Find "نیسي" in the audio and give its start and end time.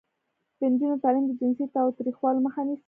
2.67-2.79